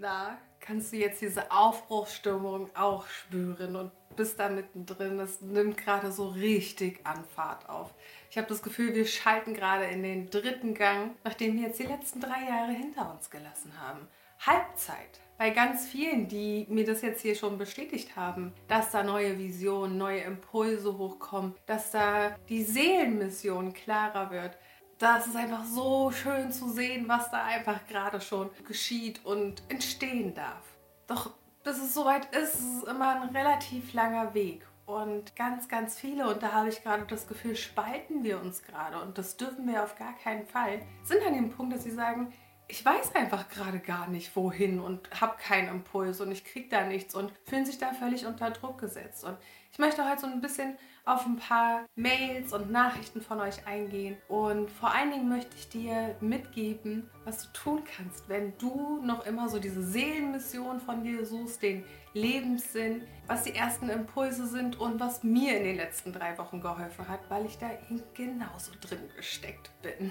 Na, 0.00 0.38
kannst 0.60 0.92
du 0.92 0.96
jetzt 0.96 1.20
diese 1.20 1.50
Aufbruchsstimmung 1.50 2.70
auch 2.74 3.06
spüren 3.06 3.76
und 3.76 3.92
bist 4.16 4.38
da 4.38 4.48
mittendrin. 4.48 5.18
Es 5.20 5.40
nimmt 5.40 5.76
gerade 5.76 6.10
so 6.10 6.28
richtig 6.28 7.00
an 7.04 7.24
Fahrt 7.24 7.68
auf. 7.68 7.94
Ich 8.30 8.38
habe 8.38 8.48
das 8.48 8.62
Gefühl, 8.62 8.94
wir 8.94 9.06
schalten 9.06 9.54
gerade 9.54 9.84
in 9.84 10.02
den 10.02 10.30
dritten 10.30 10.74
Gang, 10.74 11.16
nachdem 11.22 11.56
wir 11.56 11.68
jetzt 11.68 11.78
die 11.78 11.84
letzten 11.84 12.20
drei 12.20 12.48
Jahre 12.48 12.72
hinter 12.72 13.12
uns 13.12 13.30
gelassen 13.30 13.72
haben. 13.80 14.08
Halbzeit. 14.40 15.20
Bei 15.36 15.50
ganz 15.50 15.86
vielen, 15.86 16.28
die 16.28 16.66
mir 16.68 16.84
das 16.84 17.02
jetzt 17.02 17.22
hier 17.22 17.34
schon 17.34 17.58
bestätigt 17.58 18.14
haben, 18.14 18.52
dass 18.68 18.92
da 18.92 19.02
neue 19.02 19.36
Visionen, 19.36 19.98
neue 19.98 20.20
Impulse 20.20 20.96
hochkommen, 20.96 21.54
dass 21.66 21.90
da 21.90 22.36
die 22.48 22.62
Seelenmission 22.62 23.72
klarer 23.72 24.30
wird. 24.30 24.56
Das 24.98 25.26
ist 25.26 25.36
einfach 25.36 25.64
so 25.64 26.10
schön 26.10 26.52
zu 26.52 26.68
sehen, 26.68 27.08
was 27.08 27.30
da 27.30 27.44
einfach 27.44 27.86
gerade 27.86 28.20
schon 28.20 28.50
geschieht 28.66 29.24
und 29.24 29.62
entstehen 29.68 30.34
darf. 30.34 30.62
Doch 31.06 31.32
bis 31.64 31.78
es 31.78 31.94
soweit 31.94 32.26
ist, 32.34 32.54
ist 32.54 32.82
es 32.82 32.84
immer 32.84 33.22
ein 33.22 33.34
relativ 33.34 33.92
langer 33.94 34.34
Weg. 34.34 34.66
Und 34.86 35.34
ganz, 35.34 35.66
ganz 35.68 35.98
viele, 35.98 36.28
und 36.28 36.42
da 36.42 36.52
habe 36.52 36.68
ich 36.68 36.82
gerade 36.82 37.06
das 37.06 37.26
Gefühl, 37.26 37.56
spalten 37.56 38.22
wir 38.22 38.38
uns 38.40 38.62
gerade. 38.62 39.00
Und 39.00 39.16
das 39.16 39.38
dürfen 39.38 39.66
wir 39.66 39.82
auf 39.82 39.96
gar 39.96 40.14
keinen 40.18 40.44
Fall. 40.44 40.82
Sind 41.04 41.22
an 41.26 41.32
dem 41.32 41.50
Punkt, 41.50 41.74
dass 41.74 41.84
sie 41.84 41.90
sagen, 41.90 42.32
ich 42.68 42.84
weiß 42.84 43.14
einfach 43.14 43.48
gerade 43.48 43.78
gar 43.78 44.08
nicht, 44.08 44.36
wohin 44.36 44.80
und 44.80 45.08
habe 45.20 45.36
keinen 45.38 45.68
Impuls 45.68 46.20
und 46.20 46.30
ich 46.32 46.44
kriege 46.44 46.68
da 46.68 46.84
nichts 46.84 47.14
und 47.14 47.32
fühlen 47.44 47.66
sich 47.66 47.78
da 47.78 47.92
völlig 47.92 48.26
unter 48.26 48.50
Druck 48.50 48.78
gesetzt. 48.78 49.24
Und 49.24 49.36
ich 49.72 49.78
möchte 49.78 50.08
heute 50.08 50.20
so 50.20 50.26
ein 50.26 50.40
bisschen 50.40 50.76
auf 51.04 51.26
ein 51.26 51.36
paar 51.36 51.84
Mails 51.96 52.52
und 52.52 52.70
Nachrichten 52.70 53.20
von 53.20 53.40
euch 53.40 53.66
eingehen. 53.66 54.16
Und 54.28 54.70
vor 54.70 54.94
allen 54.94 55.10
Dingen 55.10 55.28
möchte 55.28 55.54
ich 55.56 55.68
dir 55.68 56.16
mitgeben, 56.20 57.10
was 57.24 57.42
du 57.42 57.52
tun 57.52 57.82
kannst, 57.84 58.28
wenn 58.28 58.56
du 58.58 59.00
noch 59.02 59.26
immer 59.26 59.48
so 59.48 59.58
diese 59.58 59.82
Seelenmission 59.82 60.80
von 60.80 61.04
dir 61.04 61.26
suchst, 61.26 61.62
den 61.62 61.84
Lebenssinn, 62.14 63.02
was 63.26 63.42
die 63.42 63.54
ersten 63.54 63.90
Impulse 63.90 64.46
sind 64.46 64.80
und 64.80 64.98
was 64.98 65.22
mir 65.22 65.58
in 65.58 65.64
den 65.64 65.76
letzten 65.76 66.12
drei 66.12 66.38
Wochen 66.38 66.60
geholfen 66.60 67.06
hat, 67.08 67.20
weil 67.28 67.44
ich 67.44 67.58
da 67.58 67.70
eben 67.72 68.02
genauso 68.14 68.72
drin 68.80 69.10
gesteckt 69.16 69.70
bin. 69.82 70.10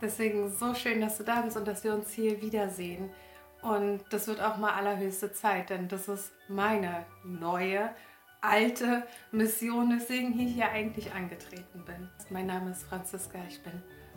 Deswegen 0.00 0.50
so 0.50 0.74
schön, 0.74 1.00
dass 1.00 1.18
du 1.18 1.24
da 1.24 1.42
bist 1.42 1.56
und 1.56 1.66
dass 1.66 1.84
wir 1.84 1.94
uns 1.94 2.12
hier 2.12 2.40
wiedersehen. 2.40 3.10
Und 3.62 4.04
das 4.10 4.26
wird 4.26 4.42
auch 4.42 4.58
mal 4.58 4.74
allerhöchste 4.74 5.32
Zeit, 5.32 5.70
denn 5.70 5.88
das 5.88 6.08
ist 6.08 6.32
meine 6.48 7.06
neue 7.24 7.90
alte 8.44 9.06
Mission, 9.32 9.90
weswegen 9.90 10.38
ich 10.38 10.54
hier 10.54 10.68
eigentlich 10.68 11.12
angetreten 11.12 11.82
bin. 11.86 12.08
Mein 12.30 12.46
Name 12.46 12.70
ist 12.70 12.84
Franziska, 12.84 13.38
ich 13.48 13.62
bin 13.62 13.72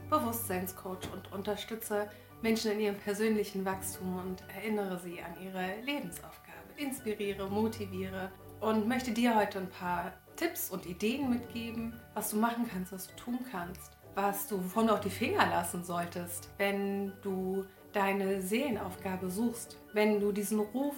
Bewusstseinscoach 0.09 1.11
und 1.13 1.31
unterstütze 1.31 2.09
Menschen 2.41 2.71
in 2.71 2.79
ihrem 2.81 2.97
persönlichen 2.97 3.65
Wachstum 3.65 4.17
und 4.19 4.43
erinnere 4.53 4.99
sie 4.99 5.21
an 5.21 5.41
ihre 5.41 5.81
Lebensaufgabe, 5.83 6.57
inspiriere, 6.75 7.49
motiviere 7.49 8.31
und 8.59 8.87
möchte 8.87 9.11
dir 9.11 9.35
heute 9.35 9.59
ein 9.59 9.69
paar 9.69 10.13
Tipps 10.35 10.69
und 10.69 10.85
Ideen 10.85 11.29
mitgeben, 11.29 11.93
was 12.13 12.31
du 12.31 12.37
machen 12.37 12.67
kannst, 12.71 12.91
was 12.91 13.07
du 13.07 13.15
tun 13.15 13.39
kannst, 13.51 13.91
was 14.13 14.47
du 14.47 14.57
wovon 14.57 14.87
du 14.87 14.93
auch 14.93 14.99
die 14.99 15.09
Finger 15.09 15.47
lassen 15.47 15.83
solltest, 15.83 16.49
wenn 16.57 17.13
du 17.21 17.65
deine 17.93 18.41
Seelenaufgabe 18.41 19.29
suchst, 19.29 19.77
wenn 19.93 20.19
du 20.19 20.31
diesen 20.31 20.59
Ruf 20.59 20.95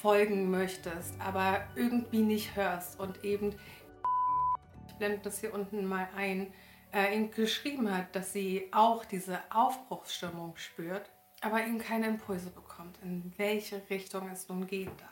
folgen 0.00 0.50
möchtest, 0.50 1.14
aber 1.20 1.64
irgendwie 1.76 2.22
nicht 2.22 2.56
hörst 2.56 2.98
und 2.98 3.24
eben, 3.24 3.50
ich 4.88 4.94
blende 4.94 5.20
das 5.22 5.40
hier 5.40 5.52
unten 5.54 5.86
mal 5.86 6.08
ein, 6.16 6.52
äh, 6.92 7.14
ihm 7.14 7.30
geschrieben 7.30 7.94
hat, 7.94 8.14
dass 8.16 8.32
sie 8.32 8.68
auch 8.72 9.04
diese 9.04 9.38
Aufbruchsstimmung 9.50 10.56
spürt, 10.56 11.10
aber 11.40 11.60
eben 11.62 11.78
keine 11.78 12.06
Impulse 12.06 12.50
bekommt, 12.50 12.98
in 13.02 13.32
welche 13.36 13.82
Richtung 13.90 14.28
es 14.30 14.48
nun 14.48 14.66
gehen 14.66 14.90
darf. 14.98 15.08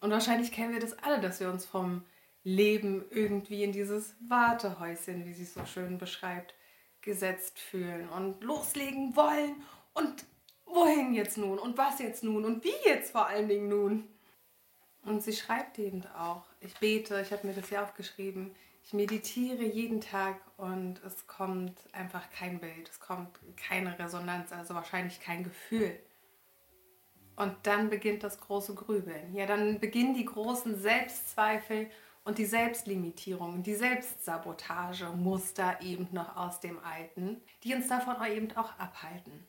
Und 0.00 0.10
wahrscheinlich 0.10 0.50
kennen 0.50 0.72
wir 0.72 0.80
das 0.80 0.98
alle, 0.98 1.20
dass 1.20 1.40
wir 1.40 1.48
uns 1.48 1.64
vom 1.64 2.02
Leben 2.44 3.04
irgendwie 3.10 3.62
in 3.62 3.72
dieses 3.72 4.16
Wartehäuschen, 4.28 5.24
wie 5.26 5.32
sie 5.32 5.44
es 5.44 5.54
so 5.54 5.64
schön 5.64 5.98
beschreibt, 5.98 6.54
gesetzt 7.00 7.58
fühlen 7.58 8.08
und 8.08 8.42
loslegen 8.42 9.14
wollen 9.16 9.62
und 9.94 10.24
wohin 10.74 11.14
jetzt 11.14 11.38
nun 11.38 11.58
und 11.58 11.76
was 11.78 11.98
jetzt 11.98 12.24
nun 12.24 12.44
und 12.44 12.64
wie 12.64 12.74
jetzt 12.84 13.12
vor 13.12 13.26
allen 13.26 13.48
Dingen 13.48 13.68
nun. 13.68 14.08
Und 15.04 15.22
sie 15.22 15.32
schreibt 15.32 15.78
eben 15.78 16.04
auch, 16.16 16.44
ich 16.60 16.74
bete, 16.78 17.20
ich 17.20 17.32
habe 17.32 17.46
mir 17.46 17.54
das 17.54 17.70
ja 17.70 17.82
aufgeschrieben, 17.82 18.54
ich 18.84 18.92
meditiere 18.92 19.62
jeden 19.62 20.00
Tag 20.00 20.40
und 20.56 21.02
es 21.04 21.26
kommt 21.26 21.78
einfach 21.92 22.30
kein 22.30 22.58
Bild, 22.60 22.88
es 22.88 23.00
kommt 23.00 23.38
keine 23.56 23.98
Resonanz, 23.98 24.52
also 24.52 24.74
wahrscheinlich 24.74 25.20
kein 25.20 25.44
Gefühl. 25.44 25.98
Und 27.36 27.54
dann 27.62 27.90
beginnt 27.90 28.22
das 28.22 28.40
große 28.40 28.74
Grübeln. 28.74 29.34
Ja, 29.34 29.46
dann 29.46 29.80
beginnen 29.80 30.14
die 30.14 30.24
großen 30.24 30.78
Selbstzweifel 30.78 31.88
und 32.24 32.38
die 32.38 32.44
Selbstlimitierung, 32.44 33.62
die 33.62 33.74
Selbstsabotage, 33.74 35.06
Muster 35.16 35.80
eben 35.80 36.08
noch 36.12 36.36
aus 36.36 36.60
dem 36.60 36.78
Alten, 36.80 37.40
die 37.64 37.74
uns 37.74 37.88
davon 37.88 38.16
eben 38.30 38.54
auch 38.56 38.78
abhalten. 38.78 39.46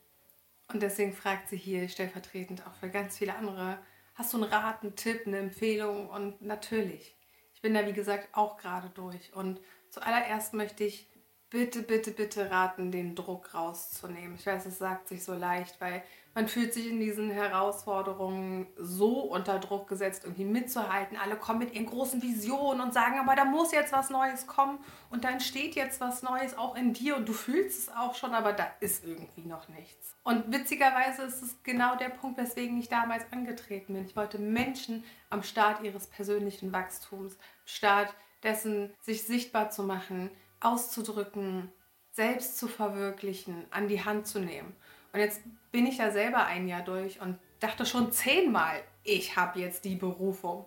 Und 0.68 0.82
deswegen 0.82 1.14
fragt 1.14 1.50
sie 1.50 1.58
hier 1.58 1.88
stellvertretend 1.90 2.66
auch 2.66 2.74
für 2.76 2.90
ganz 2.90 3.18
viele 3.18 3.36
andere 3.36 3.80
Hast 4.16 4.32
du 4.34 4.38
einen 4.38 4.52
Rat, 4.52 4.84
einen 4.84 4.96
Tipp, 4.96 5.24
eine 5.26 5.40
Empfehlung? 5.40 6.08
Und 6.10 6.42
natürlich, 6.42 7.16
ich 7.56 7.62
bin 7.62 7.74
da 7.74 7.86
wie 7.88 7.94
gesagt 7.94 8.30
auch 8.34 8.58
gerade 8.58 8.90
durch. 8.90 9.34
Und 9.34 9.60
zuallererst 9.90 10.54
möchte 10.54 10.84
ich 10.84 11.10
bitte, 11.54 11.84
bitte, 11.84 12.10
bitte 12.10 12.50
raten, 12.50 12.92
den 12.92 13.14
Druck 13.14 13.54
rauszunehmen. 13.54 14.36
Ich 14.40 14.46
weiß, 14.46 14.66
es 14.66 14.80
sagt 14.80 15.08
sich 15.08 15.24
so 15.24 15.36
leicht, 15.36 15.80
weil 15.80 16.02
man 16.34 16.48
fühlt 16.48 16.74
sich 16.74 16.90
in 16.90 17.00
diesen 17.00 17.30
Herausforderungen 17.30 18.66
so 18.76 19.20
unter 19.20 19.60
Druck 19.60 19.88
gesetzt, 19.88 20.24
irgendwie 20.24 20.46
mitzuhalten. 20.46 21.16
Alle 21.16 21.36
kommen 21.36 21.60
mit 21.60 21.76
ihren 21.76 21.86
großen 21.86 22.24
Visionen 22.24 22.82
und 22.82 22.92
sagen, 22.92 23.20
aber 23.20 23.36
da 23.36 23.46
muss 23.46 23.72
jetzt 23.72 23.94
was 23.94 24.10
Neues 24.10 24.48
kommen 24.48 24.80
und 25.12 25.26
da 25.26 25.30
entsteht 25.30 25.76
jetzt 25.76 26.02
was 26.02 26.24
Neues 26.24 26.58
auch 26.58 26.76
in 26.76 26.92
dir 26.92 27.16
und 27.16 27.30
du 27.30 27.34
fühlst 27.34 27.88
es 27.88 27.96
auch 27.96 28.16
schon, 28.16 28.34
aber 28.34 28.54
da 28.54 28.66
ist 28.80 29.06
irgendwie 29.06 29.48
noch 29.48 29.70
nichts. 29.70 30.16
Und 30.24 30.52
witzigerweise 30.52 31.22
ist 31.22 31.44
es 31.44 31.62
genau 31.62 31.96
der 31.98 32.10
Punkt, 32.10 32.40
weswegen 32.40 32.80
ich 32.80 32.90
damals 32.90 33.32
angetreten 33.32 33.94
bin. 33.94 34.06
Ich 34.06 34.16
wollte 34.16 34.40
Menschen 34.40 35.04
am 35.30 35.44
Start 35.44 35.84
ihres 35.84 36.08
persönlichen 36.08 36.74
Wachstums, 36.74 37.38
Start 37.64 38.12
dessen, 38.42 38.92
sich 39.02 39.24
sichtbar 39.24 39.70
zu 39.70 39.84
machen, 39.84 40.32
auszudrücken, 40.64 41.72
selbst 42.12 42.58
zu 42.58 42.68
verwirklichen, 42.68 43.66
an 43.72 43.88
die 43.88 44.04
Hand 44.04 44.28
zu 44.28 44.40
nehmen. 44.40 44.76
Und 45.14 45.20
jetzt 45.20 45.42
bin 45.72 45.86
ich 45.86 45.98
da 45.98 46.12
selber 46.12 46.46
ein 46.46 46.68
Jahr 46.68 46.84
durch 46.84 47.22
und 47.22 47.38
dachte 47.60 47.86
schon 47.86 48.12
zehnmal, 48.12 48.82
ich 49.04 49.36
habe 49.36 49.60
jetzt 49.60 49.86
die 49.86 49.96
Berufung. 49.96 50.66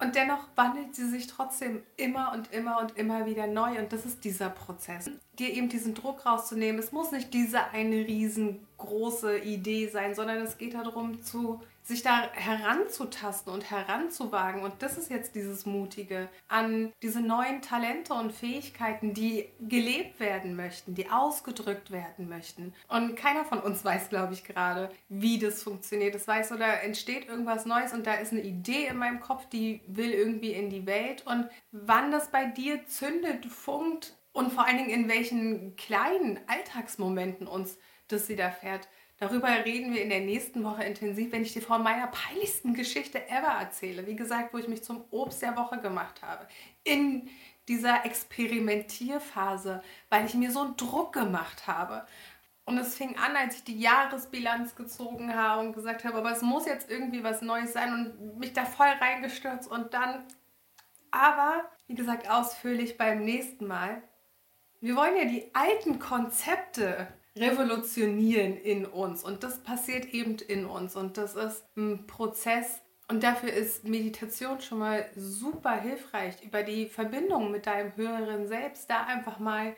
Und 0.00 0.16
dennoch 0.16 0.48
wandelt 0.56 0.94
sie 0.94 1.08
sich 1.08 1.28
trotzdem 1.28 1.82
immer 1.96 2.32
und 2.32 2.52
immer 2.52 2.80
und 2.80 2.96
immer 2.96 3.26
wieder 3.26 3.46
neu. 3.46 3.78
Und 3.78 3.92
das 3.92 4.04
ist 4.04 4.24
dieser 4.24 4.50
Prozess. 4.50 5.10
Dir 5.38 5.52
eben 5.52 5.68
diesen 5.68 5.94
Druck 5.94 6.26
rauszunehmen. 6.26 6.80
Es 6.80 6.92
muss 6.92 7.12
nicht 7.12 7.32
diese 7.32 7.70
eine 7.70 7.96
riesengroße 8.84 9.38
Idee 9.38 9.88
sein, 9.88 10.14
sondern 10.14 10.38
es 10.38 10.58
geht 10.58 10.74
darum, 10.74 11.22
zu 11.22 11.60
sich 11.82 12.02
da 12.02 12.30
heranzutasten 12.32 13.52
und 13.52 13.70
heranzuwagen. 13.70 14.62
Und 14.62 14.72
das 14.78 14.96
ist 14.96 15.10
jetzt 15.10 15.34
dieses 15.34 15.66
Mutige 15.66 16.30
an 16.48 16.92
diese 17.02 17.20
neuen 17.20 17.60
Talente 17.60 18.14
und 18.14 18.32
Fähigkeiten, 18.32 19.12
die 19.12 19.50
gelebt 19.60 20.18
werden 20.18 20.56
möchten, 20.56 20.94
die 20.94 21.10
ausgedrückt 21.10 21.90
werden 21.90 22.26
möchten. 22.26 22.72
Und 22.88 23.16
keiner 23.16 23.44
von 23.44 23.58
uns 23.58 23.84
weiß, 23.84 24.08
glaube 24.08 24.32
ich, 24.32 24.44
gerade, 24.44 24.90
wie 25.10 25.38
das 25.38 25.62
funktioniert. 25.62 26.14
Das 26.14 26.26
weiß 26.26 26.52
oder 26.52 26.82
entsteht 26.82 27.28
irgendwas 27.28 27.66
Neues 27.66 27.92
und 27.92 28.06
da 28.06 28.14
ist 28.14 28.32
eine 28.32 28.42
Idee 28.42 28.86
in 28.86 28.96
meinem 28.96 29.20
Kopf, 29.20 29.46
die 29.50 29.82
will 29.86 30.10
irgendwie 30.10 30.52
in 30.52 30.70
die 30.70 30.86
Welt. 30.86 31.26
Und 31.26 31.48
wann 31.70 32.10
das 32.10 32.30
bei 32.30 32.46
dir 32.46 32.86
zündet, 32.86 33.44
funkt 33.44 34.16
und 34.32 34.52
vor 34.54 34.66
allen 34.66 34.78
Dingen 34.78 34.90
in 34.90 35.08
welchen 35.08 35.76
kleinen 35.76 36.40
Alltagsmomenten 36.46 37.46
uns 37.46 37.76
das 38.08 38.28
widerfährt, 38.28 38.88
Darüber 39.18 39.48
reden 39.48 39.94
wir 39.94 40.02
in 40.02 40.10
der 40.10 40.20
nächsten 40.20 40.64
Woche 40.64 40.82
intensiv, 40.84 41.30
wenn 41.30 41.42
ich 41.42 41.52
dir 41.52 41.62
von 41.62 41.82
meiner 41.82 42.08
peinlichsten 42.08 42.74
Geschichte 42.74 43.28
ever 43.28 43.58
erzähle. 43.60 44.06
Wie 44.06 44.16
gesagt, 44.16 44.52
wo 44.52 44.58
ich 44.58 44.66
mich 44.66 44.82
zum 44.82 45.04
Obst 45.10 45.40
der 45.40 45.56
Woche 45.56 45.78
gemacht 45.78 46.20
habe. 46.22 46.48
In 46.82 47.28
dieser 47.68 48.04
Experimentierphase, 48.04 49.82
weil 50.10 50.26
ich 50.26 50.34
mir 50.34 50.50
so 50.50 50.62
einen 50.62 50.76
Druck 50.76 51.12
gemacht 51.12 51.66
habe. 51.66 52.06
Und 52.64 52.76
es 52.78 52.96
fing 52.96 53.16
an, 53.16 53.36
als 53.36 53.56
ich 53.56 53.64
die 53.64 53.78
Jahresbilanz 53.78 54.74
gezogen 54.74 55.34
habe 55.34 55.60
und 55.60 55.74
gesagt 55.74 56.04
habe, 56.04 56.18
aber 56.18 56.32
es 56.32 56.42
muss 56.42 56.66
jetzt 56.66 56.90
irgendwie 56.90 57.22
was 57.22 57.40
Neues 57.40 57.72
sein 57.72 57.92
und 57.92 58.38
mich 58.38 58.52
da 58.52 58.64
voll 58.64 58.88
reingestürzt 58.88 59.70
und 59.70 59.94
dann, 59.94 60.24
aber 61.10 61.70
wie 61.86 61.94
gesagt, 61.94 62.28
ausführlich 62.28 62.96
beim 62.96 63.22
nächsten 63.22 63.66
Mal. 63.66 64.02
Wir 64.80 64.96
wollen 64.96 65.16
ja 65.16 65.24
die 65.26 65.54
alten 65.54 65.98
Konzepte 65.98 67.06
revolutionieren 67.36 68.56
in 68.56 68.86
uns. 68.86 69.24
Und 69.24 69.42
das 69.42 69.62
passiert 69.62 70.06
eben 70.06 70.36
in 70.36 70.66
uns. 70.66 70.96
Und 70.96 71.16
das 71.16 71.34
ist 71.34 71.64
ein 71.76 72.06
Prozess. 72.06 72.80
Und 73.08 73.22
dafür 73.22 73.52
ist 73.52 73.84
Meditation 73.84 74.60
schon 74.60 74.78
mal 74.78 75.06
super 75.14 75.80
hilfreich, 75.80 76.42
über 76.42 76.62
die 76.62 76.86
Verbindung 76.86 77.50
mit 77.50 77.66
deinem 77.66 77.94
höheren 77.96 78.46
Selbst 78.46 78.88
da 78.88 79.04
einfach 79.04 79.38
mal 79.38 79.76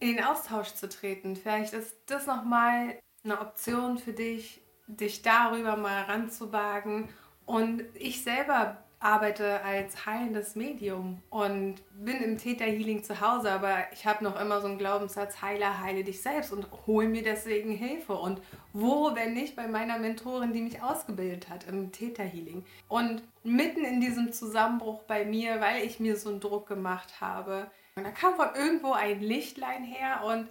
in 0.00 0.16
den 0.16 0.24
Austausch 0.24 0.74
zu 0.74 0.88
treten. 0.88 1.36
Vielleicht 1.36 1.72
ist 1.72 1.96
das 2.06 2.26
nochmal 2.26 2.98
eine 3.24 3.40
Option 3.40 3.98
für 3.98 4.12
dich, 4.12 4.60
dich 4.86 5.22
darüber 5.22 5.76
mal 5.76 6.02
ranzuwagen. 6.02 7.08
Und 7.46 7.82
ich 7.94 8.22
selber 8.22 8.84
arbeite 9.00 9.62
als 9.62 10.06
heilendes 10.06 10.56
Medium 10.56 11.22
und 11.30 11.76
bin 11.92 12.16
im 12.16 12.36
Täterhealing 12.36 13.04
zu 13.04 13.20
Hause, 13.20 13.50
aber 13.52 13.76
ich 13.92 14.06
habe 14.06 14.24
noch 14.24 14.40
immer 14.40 14.60
so 14.60 14.66
einen 14.66 14.78
Glaubenssatz, 14.78 15.40
Heiler, 15.40 15.80
heile 15.80 16.02
dich 16.02 16.20
selbst 16.20 16.52
und 16.52 16.66
hol 16.86 17.06
mir 17.06 17.22
deswegen 17.22 17.70
Hilfe. 17.70 18.14
Und 18.14 18.40
wo, 18.72 19.14
wenn 19.14 19.34
nicht 19.34 19.54
bei 19.54 19.68
meiner 19.68 19.98
Mentorin, 19.98 20.52
die 20.52 20.62
mich 20.62 20.82
ausgebildet 20.82 21.48
hat 21.48 21.68
im 21.68 21.92
Täterhealing. 21.92 22.64
Und 22.88 23.22
mitten 23.44 23.84
in 23.84 24.00
diesem 24.00 24.32
Zusammenbruch 24.32 25.02
bei 25.04 25.24
mir, 25.24 25.60
weil 25.60 25.84
ich 25.84 26.00
mir 26.00 26.16
so 26.16 26.30
einen 26.30 26.40
Druck 26.40 26.66
gemacht 26.66 27.20
habe, 27.20 27.70
da 27.94 28.10
kam 28.10 28.34
von 28.34 28.48
irgendwo 28.54 28.92
ein 28.92 29.20
Lichtlein 29.20 29.84
her 29.84 30.24
und 30.24 30.48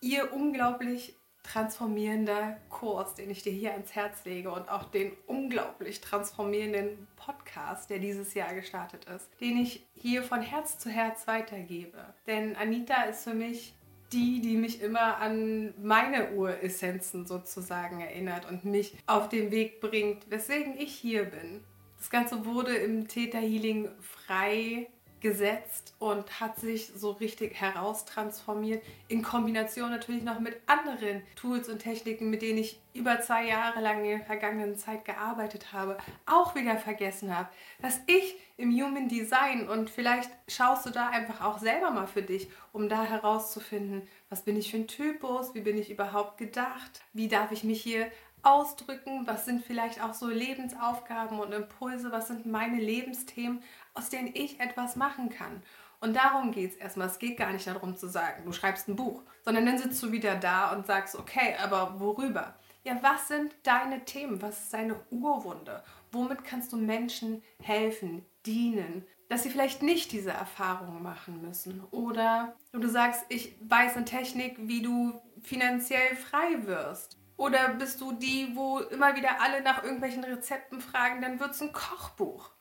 ihr 0.00 0.32
unglaublich 0.32 1.17
transformierender 1.52 2.58
Kurs, 2.68 3.14
den 3.14 3.30
ich 3.30 3.42
dir 3.42 3.52
hier 3.52 3.72
ans 3.72 3.94
Herz 3.94 4.24
lege 4.24 4.50
und 4.50 4.68
auch 4.68 4.84
den 4.84 5.12
unglaublich 5.26 6.00
transformierenden 6.00 7.08
Podcast, 7.16 7.88
der 7.88 7.98
dieses 7.98 8.34
Jahr 8.34 8.54
gestartet 8.54 9.06
ist, 9.06 9.28
den 9.40 9.56
ich 9.58 9.86
hier 9.94 10.22
von 10.22 10.42
Herz 10.42 10.78
zu 10.78 10.90
Herz 10.90 11.26
weitergebe. 11.26 11.98
Denn 12.26 12.54
Anita 12.56 13.04
ist 13.04 13.24
für 13.24 13.34
mich 13.34 13.74
die, 14.12 14.40
die 14.40 14.56
mich 14.56 14.82
immer 14.82 15.18
an 15.18 15.74
meine 15.82 16.32
Uressenzen 16.32 17.26
sozusagen 17.26 18.00
erinnert 18.00 18.48
und 18.48 18.64
mich 18.64 18.96
auf 19.06 19.28
den 19.28 19.50
Weg 19.50 19.80
bringt, 19.80 20.30
weswegen 20.30 20.78
ich 20.78 20.94
hier 20.94 21.24
bin. 21.24 21.62
Das 21.98 22.10
Ganze 22.10 22.46
wurde 22.46 22.74
im 22.76 23.08
Theta 23.08 23.38
Healing 23.38 23.90
frei 24.00 24.88
gesetzt 25.20 25.94
und 25.98 26.40
hat 26.40 26.58
sich 26.58 26.88
so 26.94 27.12
richtig 27.12 27.60
heraustransformiert. 27.60 28.82
In 29.08 29.22
Kombination 29.22 29.90
natürlich 29.90 30.22
noch 30.22 30.40
mit 30.40 30.56
anderen 30.66 31.22
Tools 31.36 31.68
und 31.68 31.80
Techniken, 31.80 32.30
mit 32.30 32.42
denen 32.42 32.58
ich 32.58 32.80
über 32.94 33.20
zwei 33.20 33.46
Jahre 33.46 33.80
lang 33.80 34.04
in 34.04 34.18
der 34.18 34.26
vergangenen 34.26 34.76
Zeit 34.76 35.04
gearbeitet 35.04 35.72
habe, 35.72 35.98
auch 36.26 36.54
wieder 36.54 36.76
vergessen 36.76 37.36
habe, 37.36 37.48
dass 37.80 38.00
ich 38.06 38.36
im 38.56 38.72
Human 38.72 39.08
Design 39.08 39.68
und 39.68 39.88
vielleicht 39.88 40.30
schaust 40.48 40.84
du 40.86 40.90
da 40.90 41.08
einfach 41.08 41.40
auch 41.42 41.58
selber 41.58 41.90
mal 41.90 42.08
für 42.08 42.22
dich, 42.22 42.48
um 42.72 42.88
da 42.88 43.04
herauszufinden, 43.04 44.02
was 44.30 44.42
bin 44.42 44.56
ich 44.56 44.70
für 44.70 44.78
ein 44.78 44.88
Typus, 44.88 45.54
wie 45.54 45.60
bin 45.60 45.78
ich 45.78 45.90
überhaupt 45.90 46.38
gedacht, 46.38 47.02
wie 47.12 47.28
darf 47.28 47.52
ich 47.52 47.62
mich 47.62 47.80
hier 47.80 48.10
ausdrücken, 48.42 49.26
was 49.26 49.44
sind 49.44 49.64
vielleicht 49.64 50.02
auch 50.02 50.14
so 50.14 50.28
Lebensaufgaben 50.28 51.40
und 51.40 51.52
Impulse, 51.52 52.12
was 52.12 52.28
sind 52.28 52.46
meine 52.46 52.80
Lebensthemen, 52.80 53.62
aus 53.98 54.08
denen 54.08 54.30
ich 54.32 54.60
etwas 54.60 54.96
machen 54.96 55.28
kann. 55.28 55.62
Und 56.00 56.14
darum 56.14 56.52
geht 56.52 56.72
es 56.72 56.76
erstmal. 56.76 57.08
Es 57.08 57.18
geht 57.18 57.36
gar 57.36 57.52
nicht 57.52 57.66
darum 57.66 57.96
zu 57.96 58.06
sagen, 58.06 58.44
du 58.44 58.52
schreibst 58.52 58.88
ein 58.88 58.96
Buch, 58.96 59.22
sondern 59.44 59.66
dann 59.66 59.78
sitzt 59.78 60.02
du 60.02 60.12
wieder 60.12 60.36
da 60.36 60.72
und 60.72 60.86
sagst, 60.86 61.16
okay, 61.16 61.56
aber 61.60 61.98
worüber? 61.98 62.54
Ja, 62.84 62.96
was 63.02 63.28
sind 63.28 63.54
deine 63.64 64.04
Themen? 64.04 64.40
Was 64.40 64.62
ist 64.62 64.72
deine 64.72 64.94
Urwunde? 65.10 65.82
Womit 66.12 66.44
kannst 66.44 66.72
du 66.72 66.76
Menschen 66.76 67.42
helfen, 67.60 68.24
dienen, 68.46 69.04
dass 69.28 69.42
sie 69.42 69.50
vielleicht 69.50 69.82
nicht 69.82 70.12
diese 70.12 70.30
Erfahrungen 70.30 71.02
machen 71.02 71.42
müssen? 71.42 71.82
Oder 71.90 72.54
du 72.72 72.88
sagst, 72.88 73.24
ich 73.28 73.56
weiß 73.60 73.96
eine 73.96 74.04
Technik, 74.04 74.56
wie 74.60 74.80
du 74.80 75.20
finanziell 75.42 76.16
frei 76.16 76.64
wirst. 76.66 77.18
Oder 77.36 77.70
bist 77.70 78.00
du 78.00 78.12
die, 78.12 78.52
wo 78.54 78.78
immer 78.78 79.16
wieder 79.16 79.40
alle 79.40 79.62
nach 79.62 79.82
irgendwelchen 79.82 80.24
Rezepten 80.24 80.80
fragen, 80.80 81.20
dann 81.20 81.38
wird 81.40 81.50
es 81.50 81.60
ein 81.60 81.72
Kochbuch. 81.72 82.52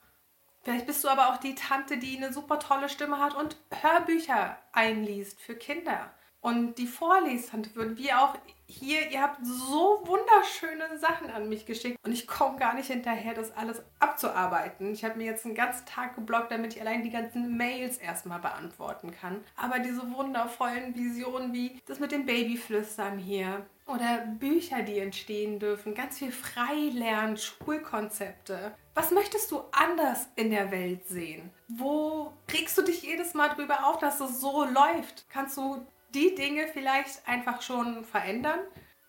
Vielleicht 0.67 0.85
bist 0.85 1.01
du 1.05 1.07
aber 1.07 1.29
auch 1.29 1.37
die 1.37 1.55
Tante, 1.55 1.97
die 1.97 2.17
eine 2.17 2.33
super 2.33 2.59
tolle 2.59 2.89
Stimme 2.89 3.19
hat 3.19 3.37
und 3.37 3.55
Hörbücher 3.71 4.57
einliest 4.73 5.39
für 5.39 5.55
Kinder. 5.55 6.11
Und 6.41 6.75
die 6.75 6.87
Vorlestante 6.87 7.73
wird, 7.73 7.97
wie 7.97 8.11
auch 8.11 8.35
hier, 8.65 9.09
ihr 9.09 9.21
habt 9.21 9.45
so 9.45 10.01
wunderschöne 10.03 10.99
Sachen 10.99 11.29
an 11.29 11.47
mich 11.47 11.65
geschickt 11.65 11.97
und 12.03 12.11
ich 12.11 12.27
komme 12.27 12.59
gar 12.59 12.73
nicht 12.73 12.87
hinterher, 12.87 13.33
das 13.33 13.55
alles 13.55 13.81
abzuarbeiten. 13.99 14.91
Ich 14.91 15.05
habe 15.05 15.17
mir 15.17 15.25
jetzt 15.25 15.45
einen 15.45 15.55
ganzen 15.55 15.85
Tag 15.85 16.15
geblockt, 16.15 16.51
damit 16.51 16.75
ich 16.75 16.81
allein 16.81 17.01
die 17.01 17.11
ganzen 17.11 17.55
Mails 17.55 17.97
erstmal 17.97 18.39
beantworten 18.39 19.11
kann. 19.11 19.41
Aber 19.55 19.79
diese 19.79 20.13
wundervollen 20.13 20.93
Visionen 20.95 21.53
wie 21.53 21.79
das 21.85 22.01
mit 22.01 22.11
dem 22.11 22.25
Babyflüstern 22.25 23.17
hier 23.17 23.65
oder 23.85 24.25
Bücher, 24.37 24.81
die 24.81 24.99
entstehen 24.99 25.59
dürfen, 25.59 25.95
ganz 25.95 26.17
viel 26.19 26.33
Freilernen, 26.33 27.37
Schulkonzepte. 27.37 28.73
Was 28.97 29.11
möchtest 29.11 29.51
du 29.51 29.61
anders 29.73 30.27
in 30.35 30.49
der 30.49 30.71
Welt 30.71 31.07
sehen? 31.07 31.51
Wo 31.67 32.33
kriegst 32.47 32.75
du 32.79 32.81
dich 32.81 33.03
jedes 33.03 33.35
Mal 33.35 33.49
drüber 33.49 33.85
auf, 33.85 33.99
dass 33.99 34.19
es 34.19 34.41
so 34.41 34.65
läuft? 34.65 35.29
Kannst 35.29 35.55
du 35.55 35.85
die 36.15 36.33
Dinge 36.33 36.67
vielleicht 36.67 37.21
einfach 37.27 37.61
schon 37.61 38.03
verändern? 38.03 38.59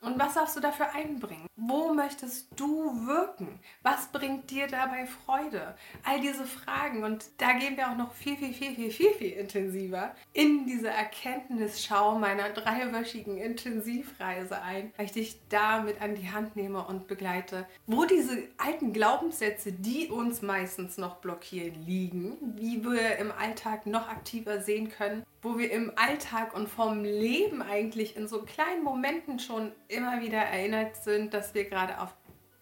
Und 0.03 0.19
was 0.19 0.35
darfst 0.35 0.57
du 0.57 0.61
dafür 0.61 0.95
einbringen? 0.95 1.48
Wo 1.61 1.93
möchtest 1.93 2.47
du 2.55 3.05
wirken? 3.05 3.59
Was 3.83 4.13
bringt 4.13 4.49
dir 4.49 4.69
dabei 4.69 5.07
Freude? 5.07 5.75
All 6.05 6.21
diese 6.21 6.45
Fragen 6.45 7.03
und 7.03 7.25
da 7.39 7.55
gehen 7.55 7.77
wir 7.77 7.91
auch 7.91 7.97
noch 7.97 8.13
viel, 8.13 8.37
viel, 8.37 8.55
viel, 8.55 8.77
viel, 8.77 8.93
viel, 8.93 9.11
viel 9.15 9.33
intensiver 9.33 10.15
in 10.33 10.67
diese 10.67 10.89
Erkenntnisschau 10.89 12.17
meiner 12.17 12.51
dreiwöchigen 12.51 13.39
Intensivreise 13.39 14.63
ein, 14.63 14.93
weil 14.97 15.07
ich 15.07 15.13
dich 15.13 15.41
damit 15.49 16.01
an 16.01 16.15
die 16.15 16.31
Hand 16.31 16.55
nehme 16.55 16.87
und 16.87 17.09
begleite, 17.09 17.67
wo 17.89 18.05
diese 18.05 18.45
alten 18.59 18.93
Glaubenssätze, 18.93 19.73
die 19.73 20.07
uns 20.07 20.43
meistens 20.43 20.97
noch 20.97 21.17
blockieren, 21.17 21.85
liegen, 21.85 22.37
wie 22.55 22.85
wir 22.85 23.17
im 23.17 23.33
Alltag 23.33 23.85
noch 23.87 24.09
aktiver 24.09 24.61
sehen 24.61 24.91
können, 24.91 25.25
wo 25.43 25.59
wir 25.59 25.71
im 25.71 25.93
Alltag 25.97 26.55
und 26.55 26.69
vom 26.69 27.05
Leben 27.05 27.63
eigentlich 27.63 28.17
in 28.17 28.29
so 28.29 28.43
kleinen 28.43 28.83
Momenten 28.83 29.39
schon 29.39 29.73
immer 29.87 30.21
wieder 30.21 30.39
erinnert 30.39 30.97
sind, 30.97 31.33
dass 31.33 31.48
wir 31.55 31.69
gerade 31.69 32.01
auf 32.01 32.15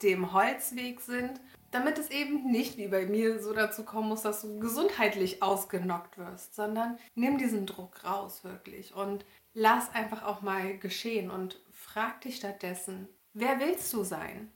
dem 0.02 0.32
Holzweg 0.32 1.00
sind, 1.00 1.40
damit 1.70 1.98
es 1.98 2.10
eben 2.10 2.50
nicht 2.50 2.76
wie 2.76 2.88
bei 2.88 3.06
mir 3.06 3.40
so 3.40 3.52
dazu 3.52 3.84
kommen 3.84 4.08
muss, 4.08 4.22
dass 4.22 4.42
du 4.42 4.58
gesundheitlich 4.60 5.42
ausgenockt 5.42 6.18
wirst, 6.18 6.54
sondern 6.54 6.98
nimm 7.14 7.38
diesen 7.38 7.66
Druck 7.66 8.04
raus 8.04 8.44
wirklich 8.44 8.94
und 8.94 9.24
lass 9.54 9.94
einfach 9.94 10.22
auch 10.22 10.42
mal 10.42 10.78
geschehen 10.78 11.30
und 11.30 11.60
frag 11.72 12.20
dich 12.20 12.36
stattdessen, 12.36 13.08
wer 13.34 13.58
willst 13.60 13.92
du 13.92 14.04
sein? 14.04 14.50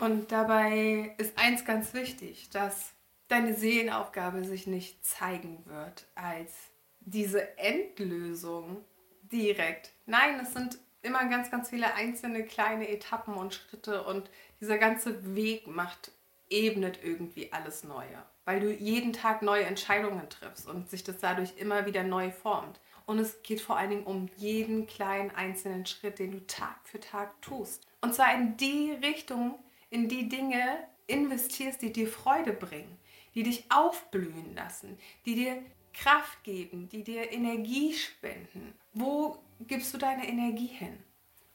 Und 0.00 0.32
dabei 0.32 1.14
ist 1.18 1.38
eins 1.38 1.64
ganz 1.64 1.94
wichtig, 1.94 2.50
dass 2.50 2.94
deine 3.28 3.54
Seelenaufgabe 3.54 4.44
sich 4.44 4.66
nicht 4.66 5.04
zeigen 5.04 5.64
wird 5.66 6.06
als 6.14 6.52
diese 7.00 7.56
Endlösung 7.58 8.84
direkt. 9.22 9.92
Nein, 10.06 10.40
es 10.40 10.52
sind 10.52 10.78
immer 11.04 11.24
ganz, 11.28 11.50
ganz 11.50 11.70
viele 11.70 11.94
einzelne 11.94 12.44
kleine 12.44 12.88
Etappen 12.88 13.34
und 13.34 13.54
Schritte 13.54 14.02
und 14.04 14.30
dieser 14.60 14.78
ganze 14.78 15.34
Weg 15.34 15.66
macht, 15.66 16.12
ebnet 16.50 17.00
irgendwie 17.02 17.52
alles 17.52 17.84
Neue, 17.84 18.22
weil 18.44 18.60
du 18.60 18.72
jeden 18.72 19.12
Tag 19.12 19.42
neue 19.42 19.64
Entscheidungen 19.64 20.28
triffst 20.28 20.68
und 20.68 20.90
sich 20.90 21.04
das 21.04 21.18
dadurch 21.18 21.56
immer 21.56 21.86
wieder 21.86 22.02
neu 22.02 22.30
formt. 22.30 22.80
Und 23.06 23.18
es 23.18 23.42
geht 23.42 23.60
vor 23.60 23.76
allen 23.76 23.90
Dingen 23.90 24.04
um 24.04 24.30
jeden 24.36 24.86
kleinen 24.86 25.30
einzelnen 25.30 25.84
Schritt, 25.84 26.18
den 26.18 26.32
du 26.32 26.46
Tag 26.46 26.76
für 26.84 27.00
Tag 27.00 27.40
tust. 27.42 27.86
Und 28.00 28.14
zwar 28.14 28.34
in 28.34 28.56
die 28.56 28.92
Richtung, 29.02 29.58
in 29.90 30.08
die 30.08 30.28
Dinge 30.28 30.78
investierst, 31.06 31.82
die 31.82 31.92
dir 31.92 32.08
Freude 32.08 32.52
bringen, 32.52 32.98
die 33.34 33.42
dich 33.42 33.64
aufblühen 33.70 34.54
lassen, 34.54 34.98
die 35.26 35.34
dir 35.34 35.62
Kraft 35.92 36.42
geben, 36.44 36.88
die 36.88 37.04
dir 37.04 37.30
Energie 37.30 37.92
spenden. 37.92 38.74
Wo 38.94 39.38
gibst 39.60 39.92
du 39.94 39.98
deine 39.98 40.28
Energie 40.28 40.66
hin? 40.66 41.02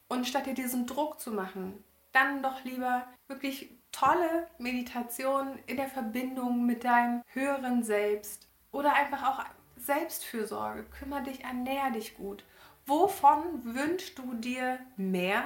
Und 0.08 0.26
statt 0.26 0.46
dir 0.46 0.54
diesen 0.54 0.86
Druck 0.86 1.20
zu 1.20 1.30
machen, 1.30 1.84
dann 2.12 2.42
doch 2.42 2.64
lieber 2.64 3.06
wirklich 3.28 3.70
tolle 3.92 4.48
Meditation 4.58 5.58
in 5.66 5.76
der 5.76 5.88
Verbindung 5.88 6.66
mit 6.66 6.84
deinem 6.84 7.22
höheren 7.32 7.82
Selbst 7.82 8.48
oder 8.72 8.94
einfach 8.94 9.22
auch 9.28 9.44
Selbstfürsorge. 9.76 10.84
Kümmer 10.84 11.22
dich, 11.22 11.44
ernähr 11.44 11.90
dich 11.90 12.16
gut. 12.16 12.44
Wovon 12.86 13.74
wünschst 13.74 14.18
du 14.18 14.34
dir 14.34 14.78
mehr 14.96 15.44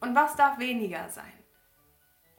und 0.00 0.14
was 0.14 0.34
darf 0.36 0.58
weniger 0.58 1.08
sein? 1.10 1.32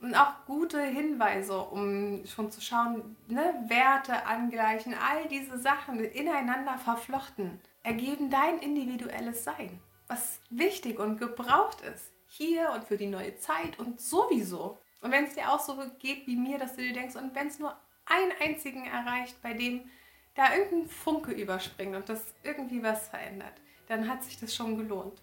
und 0.01 0.15
auch 0.15 0.45
gute 0.45 0.81
Hinweise, 0.81 1.59
um 1.59 2.25
schon 2.25 2.51
zu 2.51 2.61
schauen, 2.61 3.15
ne, 3.27 3.53
Werte 3.67 4.25
angleichen, 4.25 4.93
all 4.93 5.27
diese 5.27 5.57
Sachen 5.57 5.99
ineinander 5.99 6.77
verflochten, 6.77 7.59
ergeben 7.87 8.29
dein 8.29 8.59
individuelles 8.59 9.45
Sein, 9.45 9.79
was 10.09 10.41
wichtig 10.49 10.99
und 10.99 11.19
gebraucht 11.19 11.79
ist, 11.81 12.11
hier 12.27 12.69
und 12.75 12.83
für 12.83 12.97
die 12.97 13.07
neue 13.07 13.37
Zeit 13.37 13.79
und 13.79 14.01
sowieso. 14.01 14.77
Und 15.01 15.11
wenn 15.11 15.23
es 15.23 15.35
dir 15.35 15.49
auch 15.53 15.61
so 15.61 15.81
geht 15.97 16.27
wie 16.27 16.35
mir, 16.35 16.59
dass 16.59 16.75
du 16.75 16.81
dir 16.81 16.91
denkst, 16.91 17.15
und 17.15 17.33
wenn 17.33 17.47
es 17.47 17.59
nur 17.59 17.73
einen 18.05 18.33
einzigen 18.41 18.85
erreicht, 18.85 19.41
bei 19.41 19.53
dem 19.53 19.89
da 20.35 20.53
irgendein 20.53 20.89
Funke 20.89 21.31
überspringt 21.31 21.95
und 21.95 22.09
das 22.09 22.25
irgendwie 22.43 22.83
was 22.83 23.07
verändert, 23.07 23.53
dann 23.87 24.09
hat 24.09 24.21
sich 24.21 24.37
das 24.37 24.53
schon 24.53 24.77
gelohnt. 24.77 25.21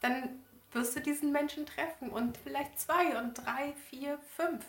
Dann 0.00 0.44
wirst 0.70 0.94
du 0.94 1.00
diesen 1.00 1.32
Menschen 1.32 1.66
treffen 1.66 2.10
und 2.10 2.36
vielleicht 2.36 2.78
zwei 2.78 3.18
und 3.18 3.34
drei, 3.44 3.72
vier, 3.90 4.18
fünf, 4.36 4.64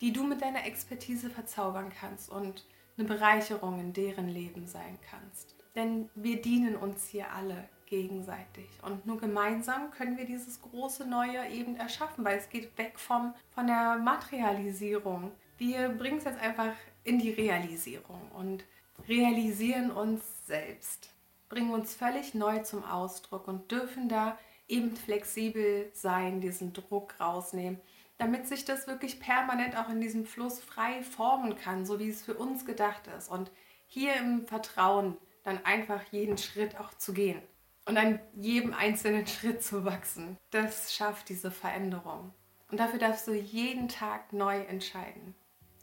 die 0.00 0.12
du 0.12 0.24
mit 0.24 0.42
deiner 0.42 0.66
Expertise 0.66 1.30
verzaubern 1.30 1.92
kannst 2.00 2.28
und 2.28 2.66
eine 2.98 3.06
Bereicherung 3.06 3.78
in 3.78 3.92
deren 3.92 4.28
Leben 4.28 4.66
sein 4.66 4.98
kannst. 5.08 5.61
Denn 5.74 6.10
wir 6.14 6.42
dienen 6.42 6.76
uns 6.76 7.06
hier 7.06 7.32
alle 7.32 7.68
gegenseitig. 7.86 8.70
Und 8.82 9.04
nur 9.04 9.18
gemeinsam 9.18 9.90
können 9.90 10.16
wir 10.16 10.24
dieses 10.24 10.62
große 10.62 11.06
Neue 11.06 11.46
eben 11.50 11.76
erschaffen, 11.76 12.24
weil 12.24 12.38
es 12.38 12.48
geht 12.48 12.76
weg 12.78 12.98
vom, 12.98 13.34
von 13.54 13.66
der 13.66 13.96
Materialisierung. 13.96 15.30
Wir 15.58 15.90
bringen 15.90 16.16
es 16.16 16.24
jetzt 16.24 16.40
einfach 16.40 16.72
in 17.04 17.18
die 17.18 17.30
Realisierung 17.30 18.30
und 18.32 18.64
realisieren 19.08 19.90
uns 19.90 20.22
selbst, 20.46 21.10
bringen 21.48 21.70
uns 21.70 21.94
völlig 21.94 22.34
neu 22.34 22.60
zum 22.60 22.82
Ausdruck 22.82 23.46
und 23.46 23.70
dürfen 23.70 24.08
da 24.08 24.38
eben 24.68 24.96
flexibel 24.96 25.90
sein, 25.92 26.40
diesen 26.40 26.72
Druck 26.72 27.20
rausnehmen, 27.20 27.78
damit 28.16 28.46
sich 28.46 28.64
das 28.64 28.86
wirklich 28.86 29.20
permanent 29.20 29.76
auch 29.76 29.90
in 29.90 30.00
diesem 30.00 30.24
Fluss 30.24 30.60
frei 30.60 31.02
formen 31.02 31.56
kann, 31.56 31.84
so 31.84 31.98
wie 31.98 32.08
es 32.08 32.22
für 32.22 32.34
uns 32.34 32.64
gedacht 32.64 33.02
ist. 33.18 33.30
Und 33.30 33.50
hier 33.86 34.14
im 34.16 34.46
Vertrauen 34.46 35.18
dann 35.42 35.64
einfach 35.64 36.02
jeden 36.10 36.38
Schritt 36.38 36.78
auch 36.78 36.94
zu 36.94 37.12
gehen 37.12 37.42
und 37.86 37.96
an 37.96 38.20
jedem 38.34 38.74
einzelnen 38.74 39.26
Schritt 39.26 39.62
zu 39.62 39.84
wachsen. 39.84 40.38
Das 40.50 40.94
schafft 40.94 41.28
diese 41.28 41.50
Veränderung. 41.50 42.32
Und 42.70 42.78
dafür 42.78 42.98
darfst 42.98 43.26
du 43.26 43.32
jeden 43.32 43.88
Tag 43.88 44.32
neu 44.32 44.60
entscheiden. 44.60 45.34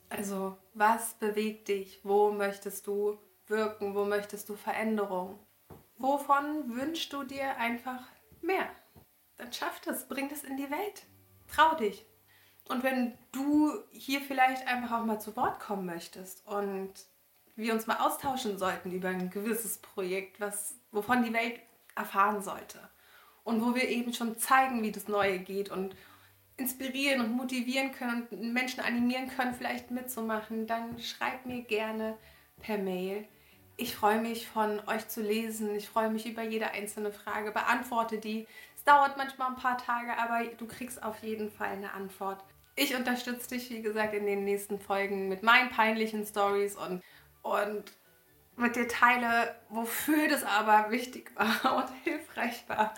Also, 0.10 0.58
was 0.74 1.14
bewegt 1.16 1.68
dich? 1.68 2.00
Wo 2.04 2.32
möchtest 2.32 2.88
du 2.88 3.20
wirken? 3.48 3.94
Wo 3.94 4.06
möchtest 4.06 4.50
du 4.50 4.56
Veränderung? 4.56 5.40
Wovon 5.98 6.76
wünschst 6.76 7.14
du 7.14 7.24
dir 7.24 7.58
einfach 7.58 8.08
mehr? 8.42 8.68
Dann 9.38 9.54
schaff 9.54 9.80
das, 9.82 10.08
bring 10.08 10.30
das 10.30 10.44
in 10.44 10.58
die 10.58 10.72
Welt. 10.72 11.04
Trau 11.48 11.76
dich. 11.76 12.06
Und 12.68 12.84
wenn 12.84 13.18
du 13.32 13.74
hier 13.92 14.22
vielleicht 14.22 14.68
einfach 14.68 15.00
auch 15.00 15.06
mal 15.06 15.20
zu 15.20 15.36
Wort 15.36 15.60
kommen 15.60 15.86
möchtest 15.86 16.46
und 16.48 16.94
wir 17.60 17.74
uns 17.74 17.88
mal 17.88 17.98
austauschen 17.98 18.58
sollten 18.58 18.92
über 18.92 19.10
ein 19.10 19.30
gewisses 19.30 19.78
Projekt, 19.78 20.40
was, 20.40 20.76
wovon 20.92 21.24
die 21.24 21.34
Welt 21.34 21.60
erfahren 21.96 22.42
sollte. 22.42 22.80
Und 23.44 23.62
wo 23.62 23.76
wir 23.76 23.88
eben 23.88 24.14
schon 24.14 24.38
zeigen, 24.38 24.84
wie 24.84 24.92
das 24.92 25.08
Neue 25.08 25.40
geht 25.40 25.70
und 25.70 25.96
inspirieren 26.58 27.22
und 27.22 27.32
motivieren 27.32 27.92
können 27.92 28.28
und 28.30 28.54
Menschen 28.54 28.82
animieren 28.82 29.30
können, 29.30 29.54
vielleicht 29.54 29.92
mitzumachen, 29.92 30.68
dann 30.68 31.00
schreibt 31.00 31.46
mir 31.46 31.62
gerne 31.62 32.18
per 32.60 32.78
Mail. 32.78 33.26
Ich 33.78 33.96
freue 33.96 34.20
mich 34.20 34.48
von 34.48 34.82
euch 34.88 35.08
zu 35.08 35.22
lesen. 35.22 35.74
Ich 35.74 35.88
freue 35.88 36.10
mich 36.10 36.26
über 36.26 36.44
jede 36.44 36.72
einzelne 36.72 37.14
Frage. 37.14 37.52
Beantworte 37.52 38.18
die. 38.18 38.46
Es 38.76 38.84
dauert 38.84 39.18
manchmal 39.18 39.50
ein 39.50 39.56
paar 39.56 39.78
Tage, 39.78 40.18
aber 40.18 40.44
du 40.58 40.68
kriegst 40.68 41.02
auf 41.02 41.24
jeden 41.24 41.50
Fall 41.50 41.70
eine 41.70 41.94
Antwort. 41.94 42.44
Ich 42.76 42.96
unterstütze 42.96 43.50
dich, 43.50 43.70
wie 43.70 43.82
gesagt, 43.82 44.14
in 44.14 44.26
den 44.26 44.44
nächsten 44.44 44.80
Folgen 44.80 45.28
mit 45.28 45.44
meinen 45.44 45.70
peinlichen 45.70 46.26
Stories 46.26 46.76
und, 46.76 47.04
und 47.42 47.84
mit 48.56 48.76
dir 48.76 48.88
teile, 48.88 49.56
wofür 49.70 50.28
das 50.28 50.44
aber 50.44 50.92
wichtig 50.92 51.32
war 51.36 51.78
und 51.78 51.90
hilfreich 52.04 52.64
war. 52.68 52.94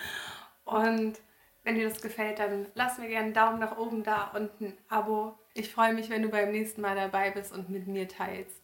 Und 0.65 1.19
wenn 1.63 1.75
dir 1.75 1.88
das 1.88 2.01
gefällt, 2.01 2.39
dann 2.39 2.65
lass 2.74 2.98
mir 2.98 3.07
gerne 3.07 3.25
einen 3.25 3.33
Daumen 3.33 3.60
nach 3.60 3.77
oben 3.77 4.03
da 4.03 4.31
und 4.33 4.50
ein 4.62 4.77
Abo. 4.89 5.38
Ich 5.53 5.71
freue 5.71 5.93
mich, 5.93 6.10
wenn 6.10 6.24
du 6.24 6.29
beim 6.29 6.51
nächsten 6.51 6.81
Mal 6.81 6.95
dabei 6.95 7.29
bist 7.29 7.51
und 7.51 7.69
mit 7.69 7.88
mir 7.88 8.07
teilst, 8.07 8.62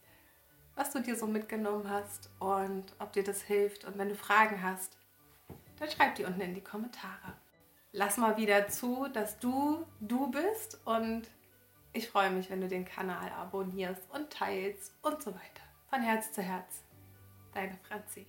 was 0.74 0.92
du 0.92 1.00
dir 1.00 1.16
so 1.16 1.26
mitgenommen 1.26 1.88
hast 1.88 2.30
und 2.40 2.84
ob 2.98 3.12
dir 3.12 3.22
das 3.22 3.42
hilft. 3.42 3.84
Und 3.84 3.98
wenn 3.98 4.08
du 4.08 4.16
Fragen 4.16 4.62
hast, 4.62 4.96
dann 5.78 5.90
schreib 5.90 6.16
die 6.16 6.24
unten 6.24 6.40
in 6.40 6.54
die 6.54 6.64
Kommentare. 6.64 7.34
Lass 7.92 8.16
mal 8.16 8.36
wieder 8.36 8.68
zu, 8.68 9.06
dass 9.12 9.38
du 9.38 9.86
du 10.00 10.30
bist 10.30 10.80
und 10.84 11.22
ich 11.92 12.08
freue 12.08 12.30
mich, 12.30 12.50
wenn 12.50 12.60
du 12.60 12.68
den 12.68 12.84
Kanal 12.84 13.30
abonnierst 13.30 14.02
und 14.10 14.30
teilst 14.30 14.92
und 15.02 15.22
so 15.22 15.32
weiter. 15.34 15.67
Von 15.90 16.02
Herz 16.02 16.30
zu 16.32 16.42
Herz. 16.42 16.84
Deine 17.54 17.78
Franzi. 17.88 18.26